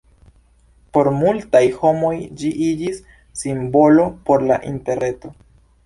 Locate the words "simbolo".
3.45-4.11